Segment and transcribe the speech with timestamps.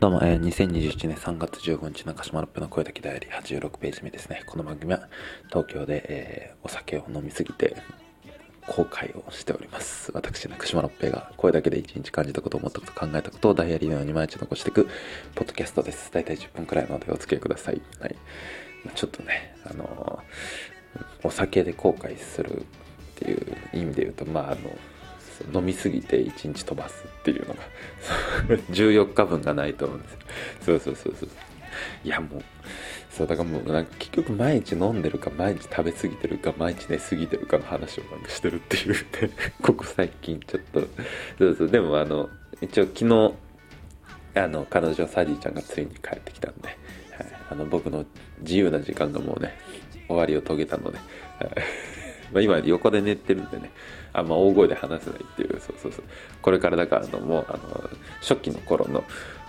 [0.00, 4.44] どうも、えー、2021年3月15日中島ロッペの声だけダイアリー86ページ目ですね。
[4.46, 5.08] この番組は
[5.48, 7.74] 東京で、えー、お酒を飲みすぎて
[8.68, 10.12] 後悔をしております。
[10.14, 14.88] 私、中島ロッペが声だけで一日感じたこと、思ったこと、考えたことをダイアリーのように毎日残していく
[15.34, 16.12] ポッドキャストです。
[16.12, 17.82] 大体10分くらいまでお付き合いください。
[17.98, 18.14] はい
[18.84, 18.92] ま。
[18.92, 22.64] ちょっとね、あのー、お酒で後悔するっ
[23.16, 24.58] ていう意味で言うと、まあ、あの、
[25.52, 27.60] 飲みすぎて1日飛ばすっていうのが。
[28.70, 30.18] 14日分がないと思うんですよ。
[30.60, 31.28] そうそうそうそう。
[32.04, 32.42] いやもう。
[33.10, 38.98] そうだからもうなんか結局毎日飲んでるか毎日食べ過ぎてるか毎日寝過ぎてるかの話をなんかしてるっていうね。
[39.60, 40.80] ここ最近ちょっと。
[41.38, 41.68] そうそう。
[41.68, 43.34] でもあの一応昨日
[44.34, 46.76] あの彼女サディちゃんがついに帰ってきたんで、はい、
[47.50, 48.04] あの僕の
[48.40, 49.58] 自由な時間がもうね
[50.06, 51.08] 終わりを遂げたので、はい。
[52.32, 53.70] まあ、今横で寝てるんでね。
[54.12, 55.60] あんま大声で話せないっていう。
[55.60, 56.04] そうそうそう。
[56.42, 59.04] これからだからのもうあの初期の頃の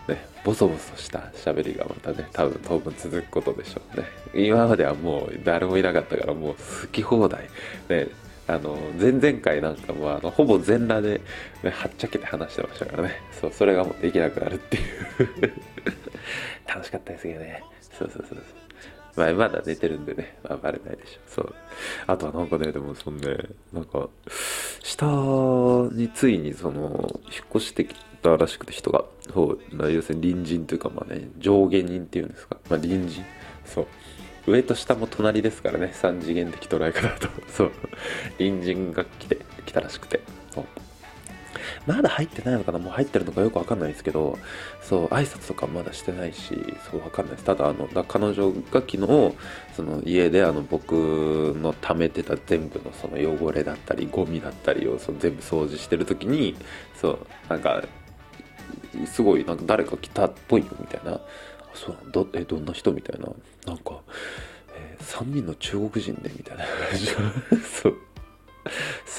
[0.08, 4.08] ねボソボソした喋りがまたね多分当分続くことでしょうね。
[4.34, 7.50] 今まではもう誰もいなかったからもう好き放題。
[7.90, 8.08] ね
[8.48, 11.22] あの前々回なんかもあのほぼ全裸で、
[11.62, 13.22] ね、はっちゃけて話してましたからね。
[13.40, 14.84] そうそれがもうできなくなるっていう。
[16.68, 17.64] 楽しかったですけどね。
[17.92, 18.69] そうそうそうそう。
[19.20, 21.20] まあ、まだ寝てるんでね、まあ、バレないでしょ。
[21.28, 21.54] そう。
[22.08, 23.38] あとはなんかね、でもそんね、
[23.74, 24.08] なんか、
[24.82, 25.06] 下
[25.92, 29.04] についにその、引っ越してきたらしくて人が、
[29.34, 29.60] そう、
[29.92, 32.56] 要するに隣人というか、まあね、上下人っていうんですか。
[32.70, 33.26] まあ隣人。
[33.66, 33.88] そう。
[34.48, 37.28] 上と下も隣ですからね、3次元的捉え方だと。
[37.50, 37.72] そう。
[38.38, 40.22] 隣人が来て、来たらしくて。
[40.56, 40.66] そう。
[41.88, 42.80] まだ入ってないのかな？
[42.80, 44.38] もう入ってるのかよくわかんないですけど、
[44.82, 46.56] そう、挨拶とかまだしてないし、
[46.90, 47.44] そうわかんないです。
[47.46, 49.36] ただ、あの、彼女が昨日、
[49.76, 56.56] その家であの僕の貯めてた全部のその汚れだったり、ゴミだったりをその全部掃除してる時に、
[57.00, 57.84] そう、なんか、
[59.06, 61.20] すごい、なんか誰か来たっぽいよみたいな。
[61.74, 62.92] そうどえどんな人？
[62.92, 63.30] みたいな。
[63.66, 64.02] なんか、
[64.74, 66.66] えー、3人の中国人でみたいな。
[67.82, 67.98] そう。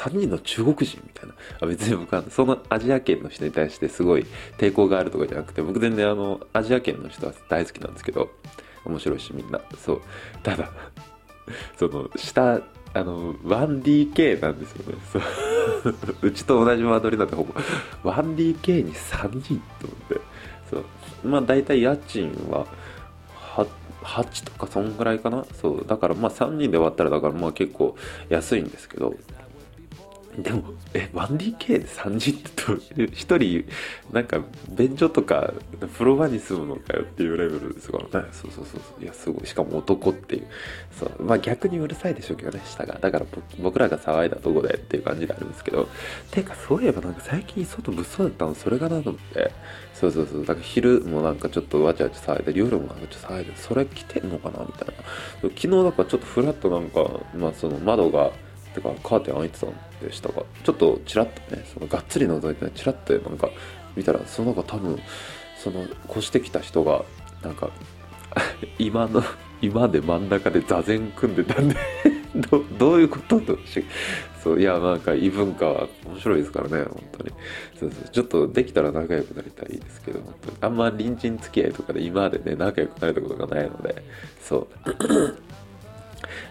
[0.00, 1.34] 3人の中国人みたいな。
[1.60, 8.30] あ別に僕はそのアジア圏の人に対してすごい抵抗があるとかじゃなくて、僕全然あの、アジア圏の人は大好きなんですけど、
[8.86, 9.60] 面白いしみんな。
[9.78, 10.02] そう。
[10.42, 10.70] ただ、
[11.78, 12.62] その、下、
[12.92, 14.98] あの、1DK なんですよね。
[15.12, 15.22] そう。
[16.28, 20.20] うちと同じ間取りなんでほぼ、1DK に3人と思って。
[20.70, 20.84] そう。
[21.28, 22.66] まあ大体家賃は、
[24.02, 27.96] 8とかそんぐらいかなそうだからまあ3人で割ったらだからまあ結構
[28.28, 29.14] 安いんですけど
[30.38, 30.62] でも、
[30.94, 33.64] え、1DK で3人ってどう一人、
[34.12, 35.52] なんか、便所とか、
[35.92, 38.28] 風呂場に住むのかよっていうレベルですからね。
[38.32, 39.02] そうそうそうそう。
[39.02, 39.46] いや、すごい。
[39.46, 40.46] しかも男っていう。
[40.92, 41.22] そう。
[41.24, 42.98] まあ逆にうるさいでしょうけどね、下が。
[43.00, 43.26] だから
[43.60, 45.88] 僕らが騒いだとこでっていう感じであるんですけど。
[46.30, 49.50] てか、そういえばなんか最近外物騒だったのそれかなと思って。
[49.94, 50.40] そうそうそう。
[50.46, 54.94] だから昼もなんかちょっとわちゃわちゃ騒いで、夜もなんかちょっと騒いで、それ来てんのかなみたいな。
[55.42, 58.30] 昨日だかちょっとフラッとなんか、まあその窓が、
[58.74, 59.70] てかカーテン開いてたん
[60.02, 63.50] でしたがちょっとちらっとねそのがっつり覗いてちらっとなんか
[63.96, 64.98] 見たらその中多分
[65.58, 67.04] その越してきた人が
[67.42, 67.70] なんか
[68.78, 69.22] 今の
[69.60, 71.76] 今で真ん中で座禅組んでたんで
[72.50, 73.58] どどういうことと
[74.42, 77.30] そういやなんか異文化は面白いですからね本当に。
[77.78, 78.08] そうそう。
[78.08, 80.56] ちょっとできたら仲良くなりたいですけど本当に。
[80.60, 84.02] あんま隣人付き合いとかで今までね仲良くなれたことがないので
[84.40, 84.68] そう。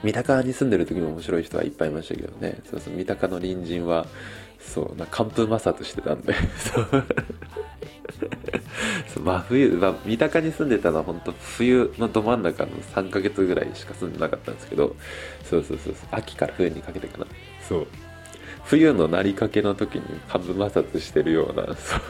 [0.03, 2.59] 三鷹に住んでる時も面白い人はいっぱいいましたけどね。
[2.69, 4.07] そうそう三鷹の隣人は
[4.59, 6.33] そうな寒風摩擦してたんで。
[6.57, 7.05] そう。
[9.23, 14.95] 真冬、まあ、三鷹に住んでたのは本当冬のど真ん中の3ヶ月ぐらいしか住んでなかったんですけど。
[15.43, 17.27] そうそうそう秋から冬にかけてかな。
[17.67, 17.87] そう。
[18.65, 22.01] 冬のなりかけの時に寒風摩擦してるようなそう。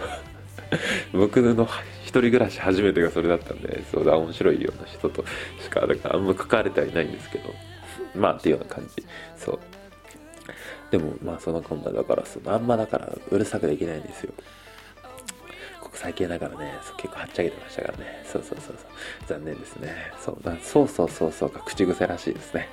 [1.13, 1.67] 僕の
[2.09, 5.23] 一人暮らし初めてがそれだったんでそうだ面白いような人と
[5.61, 7.53] しかだからあんま関われてはいないんですけど
[8.15, 9.05] まあっていうような感じ。
[9.37, 9.59] そう。
[10.89, 14.33] でもまあそのこんなだからそのあんまだからうるさくできないんですよ。
[15.83, 18.23] 国際系だからねそう結構はっちゃけてましたからね。
[18.25, 18.87] そうそうそうそう。
[19.27, 19.93] 残念ですね。
[20.19, 20.43] そう。
[20.43, 21.53] だそうそうそうそう。
[21.53, 22.69] が口癖らしいですね。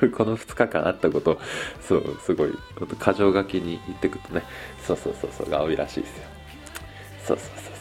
[0.00, 0.10] そう。
[0.16, 1.38] この2日間あったこと
[1.86, 2.52] そうすごい
[2.98, 4.42] 過剰書きに言ってくとね。
[4.82, 5.50] そうそうそうそう。
[5.50, 6.22] が多いらしいですよ。
[7.26, 7.71] そうそうそう。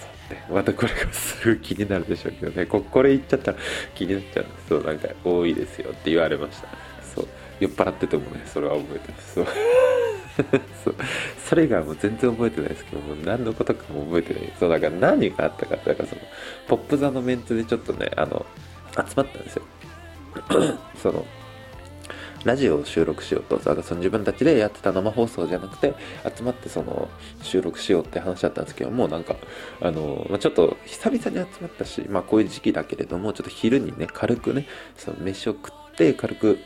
[0.48, 2.66] そうまたこれがすぐ気になるでしょうけどね。
[2.66, 3.58] ここれ言っちゃったら
[3.96, 4.46] 気になっちゃう。
[4.46, 6.68] んでそうなんか多いですよって言われました。
[7.16, 7.28] そう。
[7.60, 9.34] 酔っ払っててもねそれは覚えてます。
[9.36, 9.46] そう。
[10.84, 10.96] そう。
[11.46, 14.54] それ以外はもう全然覚えてないですけども何のことかも覚えてない。
[14.60, 16.22] そうだから何があったかってだからその
[16.68, 18.46] ポップ座のメンツでちょっとねあの
[18.96, 19.64] 集まったんですよ。
[21.02, 21.26] その
[22.44, 23.58] ラジオを収録しようと。
[23.58, 25.94] だからその自分たちでやってた生放送じゃなくて
[26.36, 27.10] 集まってその
[27.42, 29.36] 収録しようって話だったんですけどもなんか
[29.82, 31.22] あの、まあ、ちょっと久々に
[31.54, 34.66] 集まったしまあこういう時期だけれどもちょっと昼にね軽くね
[34.98, 36.60] その飯を食って軽く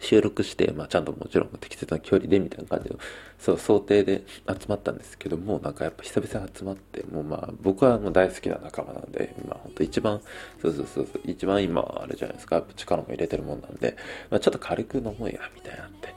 [0.00, 2.98] 収録して、まあ、ちゃんともちろん適切な距離でみたいな感じの
[3.38, 10.20] そう想定で集まったんですけどもなんかやっぱ久々に集まってもうまあ僕はもう大好きな仲間なんでまあ本当一番
[10.60, 13.96] そうそうそうそう一番今あれじゃないですかやっぱ力も入れてるもんなんで、
[14.30, 16.14] まあ、ちょっと軽く飲もうやみたいなって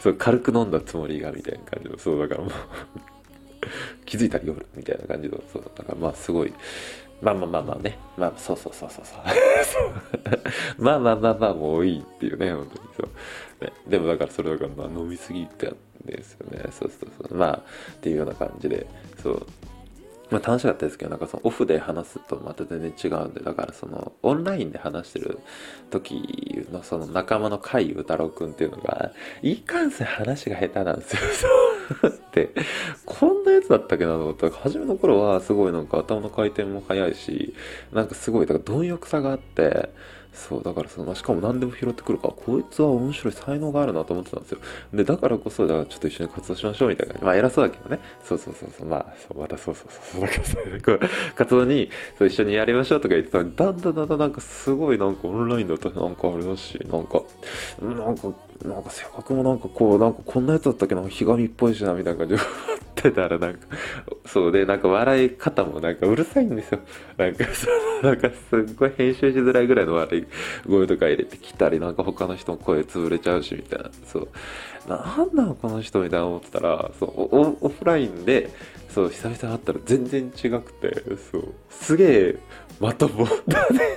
[0.00, 2.52] そう軽く飲んだつもりがみたいな感じのそうだからもう
[4.04, 6.52] 気づいたら夜みたいな感じのそうだからまあすごい
[7.22, 7.98] まあまあまあまあね。
[8.16, 10.82] まあ、そうそうそうそうそう。
[10.82, 13.08] まあまあまあまあ、もういいっていうね、本当にそ
[13.60, 13.64] う。
[13.64, 16.64] ね、でもだからそれだから、まあ飲みすぎてんですよね。
[16.72, 17.38] そうそうそう。
[17.38, 18.86] まあ、っていうような感じで、
[19.22, 19.46] そう。
[20.32, 25.38] まあ楽しかったですけど、なんかそのオフで話すとまた全然違うんで、だからそのオンラインで話してる
[25.90, 31.20] 時のその仲間の海宇太郎くんっていうのが、いかんせん話が下手なんですよ。
[32.00, 32.50] そうって
[33.04, 34.46] こんなやつだったっけなと思った。
[34.48, 37.54] ら初めの頃はすごいなんか頭の回転も速いし
[37.92, 39.90] なんかすごいだから貪欲さがあって
[40.32, 44.58] そうだからそのしかも何でも拾ってくるからこいつは面白い才能があるなと思ってたんですよ。
[44.94, 47.14] でだからこそだからちょっと一緒に活動しましょうみたいな。
[47.20, 48.00] まあ偉そうだけどね。
[48.24, 48.88] そうそうそうそう。
[48.88, 50.80] まあそうまたそうそうそうだからそういう
[51.34, 57.20] 活動にそう一緒にやりましょうとか言ってたのにだんだんだんだんなんかすごいなんかオンラインだとなんかあれだしなんか
[57.82, 58.28] なんか
[58.64, 61.06] なんか性格もなんかこうなんかこんなやつだったっけな。
[61.08, 62.42] ひがみっぽいしなみたいな感じ
[63.08, 63.66] ってたらなんか
[64.26, 66.80] そうでなんか笑い方もなんかうるさいんですよ。
[67.16, 67.68] なんかそ
[68.00, 70.26] うなんかすっごい編集しづらいぐらいの笑い
[70.66, 73.90] 声とか入れてきたりなんか他の人の声潰れちゃうしみたいな。
[74.06, 74.28] そう。
[74.88, 78.50] なんなのこの人みたいな思ってたらそうオフラインで
[78.88, 81.54] そう久々会ったら全然違くてそう。
[81.70, 82.36] すげえ
[82.80, 83.96] まともだね。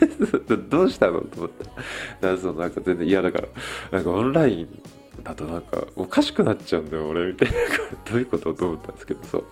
[0.69, 1.83] どうしたのと思ったらだか
[2.21, 3.47] らそうなんか全然嫌だから。
[3.91, 4.81] なんかオンライン
[5.23, 7.55] だとなんかおかしくなっちゃうんだよ俺みたいな。
[8.09, 9.43] どういうことと思ったんですけどそう。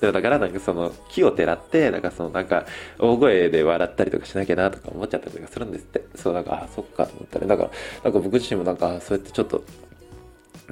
[0.00, 2.66] でもだからなんかその木をてらってなんかそのなんか
[2.98, 6.04] 大声で笑ったりとかしなきゃなとか思っちゃったりとかするんですって。
[6.14, 7.70] そうなんかあそっかと思ったらだから
[8.04, 9.64] なんか僕自身もなんかそうやってちょっと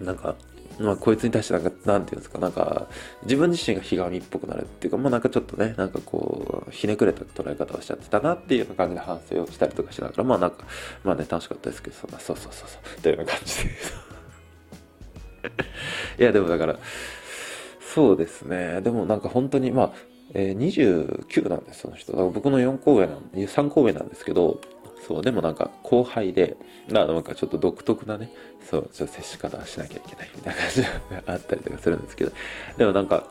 [0.01, 0.35] なんか
[0.79, 2.87] まあ、こいつに対してなんか、なんていうんですか、なんか、
[3.23, 10.65] 自分自身がひがみっぽくなるっていうか、まあなんかちょっとね、なんかこう、ひねくれた捉え方をしちゃってたなっていうような感じで反省をしたりとかしながら、まあなんか、
[11.03, 13.71] まあね、楽しかったですけど、そんな、そうそうそうそう、というような感じで。
[16.19, 16.79] いや、でもだから、
[17.81, 18.81] そうですね。
[18.83, 19.93] でもなんか本当に、まあ、
[20.35, 22.13] えー、29なんです、その人。
[22.13, 24.61] だから僕の4個上なん、3個上なんですけど、
[25.07, 26.57] そう、でもなんか後輩で、
[26.89, 28.31] なんかちょっと独特なね、
[28.69, 30.89] そう、ちょっと接し方しなきゃいけないみたいな感じが
[31.27, 32.33] あったりとかするんですけど、
[32.77, 33.29] でもなんか、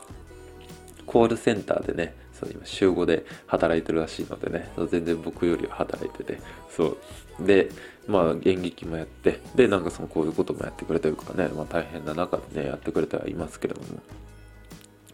[1.06, 6.38] コールセンターでね、そう今週5で働いてるらしいのでね、全然僕よりは働いてて、
[6.68, 6.96] そ
[7.40, 7.46] う。
[7.46, 7.70] で、
[8.06, 13.86] まあ演劇もやって、で、なんかそのこういうこともやってくれてるからね、まあ大変な中でね、やってくれてはいますけれども、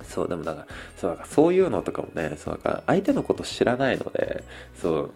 [0.05, 0.67] そう、でもなんか、
[0.97, 4.45] そう、かそういうのとかもね、そう、なんか相手のこと知らないので、
[4.81, 5.11] そう、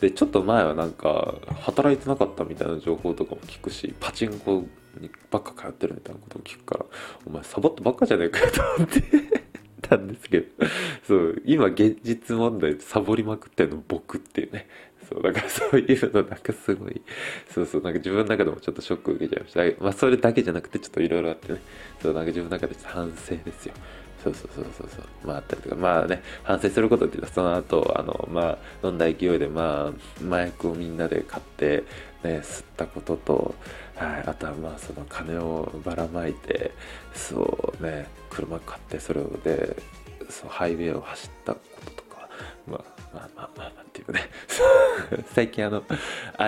[0.00, 4.64] で、ちょっと前はなんか、働いてなかったみたいな情報とかも聞くし、パチンコ
[5.00, 6.86] にばっか通ってるみたいなことも聞くから、
[7.26, 9.35] お前サボってばっかじゃねえかよと思って。
[9.88, 10.46] たんですけど、
[11.06, 14.68] そう、今現実問題サボりまくってるの僕っていうね。
[15.08, 17.00] そう、だからそういうのなんかすごい、
[17.48, 19.84] そうそう、なんか自分の中でもちょっとショック受けちゃいました。
[19.84, 21.60] まあそれだけじゃなくてちょっといろいろあってね、
[22.02, 23.74] そう、なんか自分の中で反省ですよ。
[24.34, 25.26] そうそうそうそうそう。
[25.26, 25.76] まああったりとか。
[25.76, 31.84] まあね反省することっていうとその後あのまあ飲んだ勢いでまあ麻薬をみんなで買って
[32.22, 33.54] ね吸ったことと、
[33.94, 36.72] はい、あとはまあその金をばらまいて
[37.14, 39.76] そうね車買ってそれで
[40.28, 42.28] そうハイウェイを走ったこととか。
[42.66, 44.20] まあまあまあまあまあっていうね。
[45.34, 45.82] 最近あの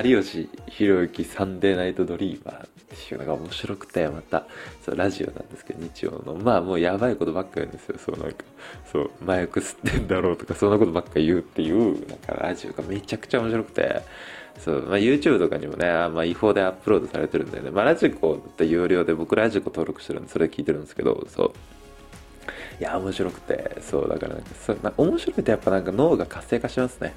[0.05, 2.69] 有吉弘行サンデーナイトドリーマーっ
[3.09, 4.47] ていうのが面白くてまた。
[4.85, 6.35] そうラジオなんですけど日曜の。
[6.35, 7.99] まあもうやばいことばっか言うんですよ。
[7.99, 8.45] そうなんか
[8.93, 14.03] そう麻薬吸ってんだろうとかそんなことばっか言うっていうなんかラジオがめちゃくちゃ面白くて。
[14.59, 17.71] そう、まあ、YouTube とかにもね、まあ、違法でアップロードされてるんだよね。
[17.71, 21.53] まあ、ラジコって有料で僕ラジコ登録してるんで、それ聞いてるんですけど、そう。
[22.81, 27.15] いや、面白くて、そう、だからなんか、そな面白くてやっぱなんか脳が活性化しますね。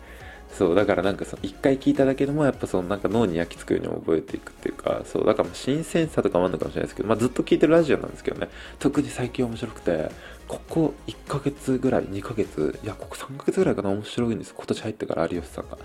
[0.57, 10.09] そう、だからなんかその、一回聞いただけでもやっぱそのなんか脳に焼き付くように覚えていくっていうか、そう、だから新鮮さとかもあるのかもしれないですけど、まあずっと聞いてるラジオなんですけどね、特に最近面白くて、
[10.51, 14.53] ここ1ヶ月ぐらい2ヶ月いやここ3ヶ月ぐらいかな面白いんです。
[14.53, 15.77] 今年入ってから有吉さんが。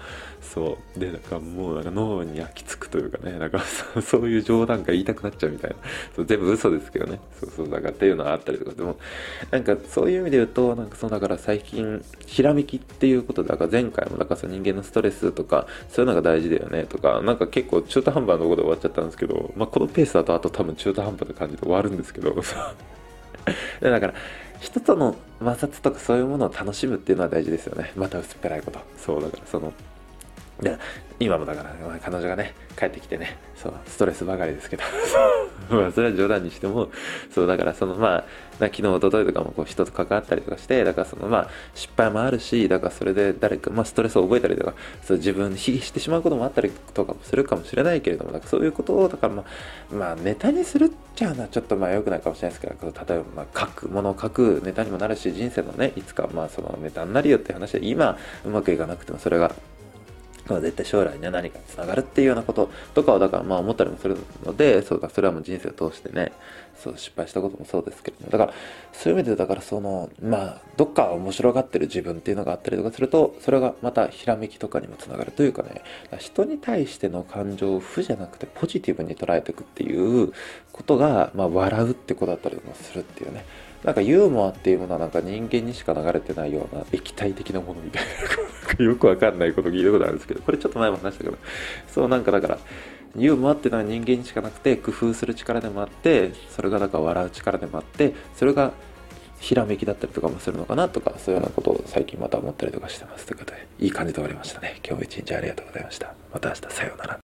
[0.42, 0.98] そう。
[0.98, 3.60] でなんかもうなんか脳に焼き付くというかねなんか
[4.02, 5.76] そういう冗談が言いたくなっちゃうみたいな。
[6.14, 7.20] そう全部嘘ですけどね。
[7.40, 8.72] そうそうだからっていうのはあったりとか。
[8.72, 8.96] でも
[9.50, 22.34] なんかそういう意味で言うとなんかそうだから最近ひらめきっていうことだから前回もだから人間のストレスとかそういうのが大事だよねとかなんか結構中途半端なころで終わっちゃったんですけどまあこのペースだとあと多分中途半端な感じで終わるんですけど
[23.80, 24.14] だから
[24.60, 27.92] 人との摩擦とかそういうものを楽しむっていうのは大事ですよね。
[27.94, 28.80] また薄っぺらいこと。
[28.96, 29.72] そうだからその
[30.60, 30.78] で
[31.18, 34.82] 今もだから、彼女がね帰ってきてねそうストレスばかりですけど。
[35.70, 36.90] まあそれは冗談にしても
[37.34, 38.24] そうだからそのまあ
[38.58, 59.52] 昨日一昨日とかもこう人と関わったりとかしてだからそのまあ失敗もあるしだからそれで誰か、まあ、ストレスを覚えたりとかそう自分に卑下してしまうこともあったりとかもするかもしれないけれどもだからそういうことをだからまあ、まあ、ネタにするっちゃうのはちょっとまあ良くないかもしれないですけど例えばまあ書くものを書くネタにもなるし人生のねいつかまあそのネタになるよって話で今うまくいかなくてもそれが
[60.48, 66.32] まあ、絶対将来には何かつながるっていうようなこととかをだからまあ思ったりもするのでそうだそれはもう人生を通してね
[66.76, 68.52] そう失敗したこともそうですけれどもだから
[68.92, 80.32] そういう意味でだからそのまあどっか面白がってる自分っていうのがあったりとかするとそれがまたひらめきとかにもつながるというかねか人に対しての感情を負じゃなくてポジティブに捉えていくっていう
[80.72, 83.44] ことが、まあ、笑うってことだったりもするっていうね。
[83.86, 88.02] なんかユーモアっていうものはなんか人間にしか流れてないような液体的なものみたい
[88.80, 91.38] なよくわかんないこと聞いたことあるんですけどこれちょっと前も話したけど
[91.86, 92.58] そうなんかだから
[93.16, 98.72] ユーモアっていうのは人間にしかなくて工夫する力でもあってそれがだから笑う力でもあってそれが
[99.38, 104.80] ひらめきだったりとかもするのかなとかそういうようなことを最近また思ったりとかしてますということでいい感じで終わりましたね。
[104.84, 106.12] 今日も一日ありがとうございました。
[106.34, 107.14] また明日さようなら。